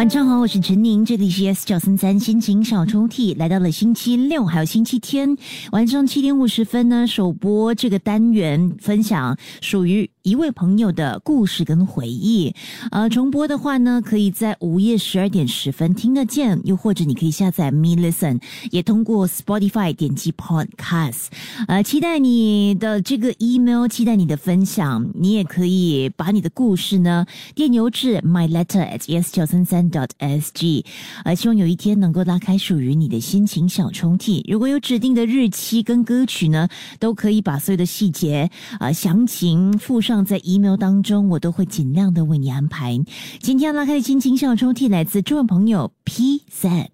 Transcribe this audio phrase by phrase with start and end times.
[0.00, 5.36] 晚上好，我是陈宁，这里是 S 九三三心情小抽屉，来到了星期六，还有星期天
[5.72, 12.54] 晚上七点五十分呢，首播这个单元，分享属于一位朋友的故事跟回忆。
[12.92, 18.40] 呃，重播的话呢，可以在午夜十二点十分听得见，又或者你可以下载 Me Listen，
[18.70, 21.26] 也通过 Spotify 点击 Podcast。
[21.66, 29.90] 呃，期待你的这个 email，期待你的分享，你也可以把你的故事呢电邮至 My Letter at S 九三三。
[29.90, 30.84] dot s g，
[31.24, 34.44] 呃，希望有一天能够拉开属于你的心情小抽屉。
[34.46, 36.68] 如果有指定的日期跟歌曲呢，
[37.00, 42.98] 都可以把所有的细节啊详情附上在 email 当中，我都会尽量的为你安排。
[43.40, 46.90] 今天要拉开的心情小抽屉来自中文朋友 P Z。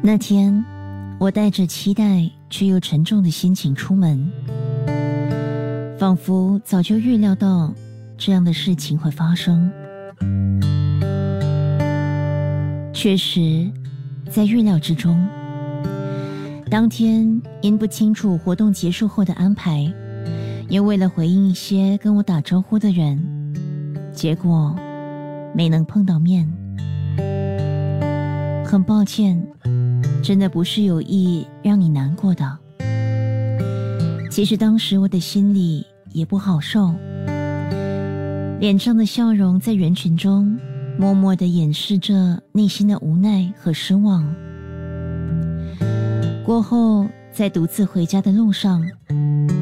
[0.00, 0.64] 那天，
[1.18, 4.30] 我带着期待却又沉重的心情出门，
[5.98, 7.74] 仿佛早就预料到
[8.16, 9.68] 这样的事情会发生。
[12.92, 13.70] 确实，
[14.30, 15.22] 在预料之中。
[16.70, 19.92] 当天因不清楚活动结束后的安排，
[20.68, 23.22] 也为了回应一些跟我打招呼的人，
[24.12, 24.74] 结果
[25.54, 26.50] 没能碰到面。
[28.64, 29.46] 很抱歉。
[30.22, 32.58] 真的不是有意让你难过的。
[34.30, 36.94] 其实当时我的心里也不好受，
[38.60, 40.58] 脸上的笑容在人群中
[40.98, 44.24] 默默的掩饰着内心的无奈和失望。
[46.44, 48.82] 过后，在独自回家的路上，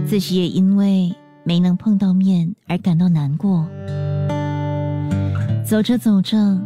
[0.07, 1.13] 自己也因为
[1.43, 3.67] 没能碰到面而感到难过。
[5.65, 6.61] 走着走着，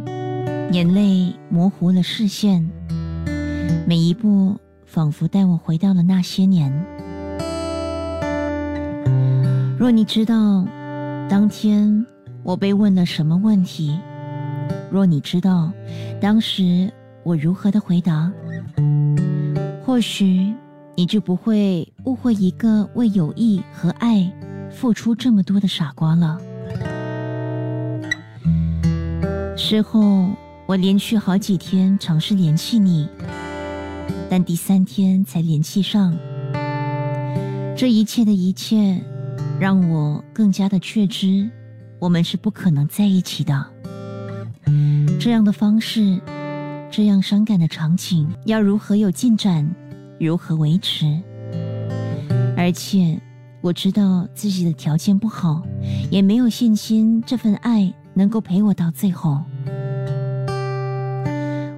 [0.71, 2.67] 眼泪模糊了视线。
[3.87, 6.71] 每一步仿佛带我回到了那些年。
[9.79, 10.65] 若你知道
[11.29, 12.05] 当天
[12.47, 13.99] 我被问了什么问题，
[14.89, 15.69] 若你知道
[16.21, 16.89] 当时
[17.23, 18.31] 我如何的回答，
[19.83, 20.55] 或许
[20.95, 24.31] 你就不会误会一个为友谊和爱
[24.71, 26.39] 付出这么多的傻瓜了。
[29.57, 30.29] 事后，
[30.67, 33.09] 我连续好几天尝试联系你。
[34.29, 36.17] 但第三天才联系上，
[37.75, 39.01] 这一切的一切，
[39.59, 41.49] 让我更加的确知，
[41.99, 43.65] 我们是不可能在一起的。
[45.19, 46.19] 这样的方式，
[46.91, 49.69] 这样伤感的场景，要如何有进展，
[50.19, 51.05] 如何维持？
[52.55, 53.19] 而且
[53.61, 55.61] 我知道自己的条件不好，
[56.09, 59.41] 也没有信心这份爱能够陪我到最后。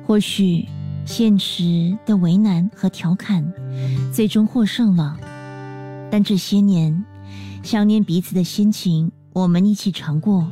[0.06, 0.68] 或许。
[1.06, 3.44] 现实的为难和调侃，
[4.14, 5.18] 最终获胜了。
[6.12, 7.04] 但这些年，
[7.64, 10.52] 想念彼此的心情，我们一起尝过。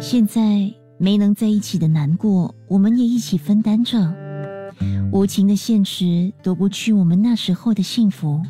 [0.00, 4.14] 现在没能在一起的难过，我们也一起分担着。
[5.12, 8.40] 无情的现实夺不去我们那时候的幸福。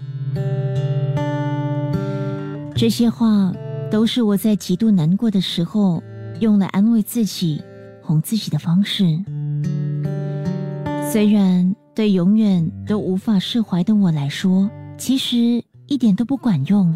[2.75, 3.53] 这些话
[3.91, 6.03] 都是我在极度难过的时候，
[6.41, 7.63] 用来安慰自己、
[8.03, 9.05] 哄自己的方式。
[11.11, 14.69] 虽然对永远都无法释怀的我来说，
[14.99, 16.95] 其实一点都不管用，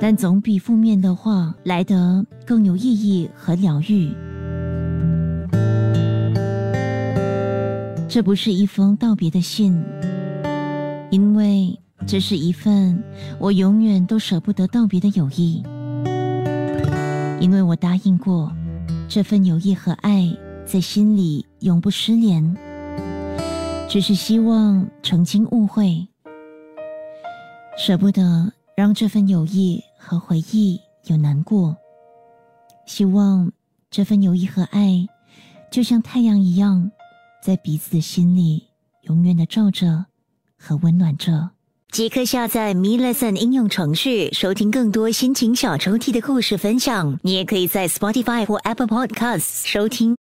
[0.00, 4.14] 但总比负面的话来得更有意义和疗愈。
[8.08, 9.82] 这不是一封道别的信，
[11.10, 13.02] 因为这是一份
[13.38, 15.62] 我永远都舍不得道别的友谊，
[17.40, 18.50] 因为我答应过，
[19.08, 20.30] 这份友谊和爱
[20.64, 22.56] 在心里永不失联。
[23.88, 26.06] 只是希望澄清误会，
[27.78, 31.76] 舍不得让这份友谊和回忆有难过。
[32.86, 33.50] 希望
[33.90, 35.04] 这份友谊和爱，
[35.72, 36.92] 就像太阳一样，
[37.42, 38.62] 在彼此的心里
[39.02, 40.06] 永远的照着
[40.56, 41.50] 和温暖着。
[41.90, 47.18] 即刻下载 Me Lesson 应用程序，收听更多心情小抽屉的故事分享。
[47.22, 50.14] 你也可以在 Spotify 或 Apple Podcasts 收听。